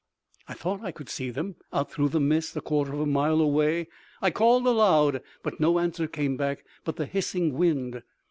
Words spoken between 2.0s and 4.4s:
the mist, a quarter of a mile away. I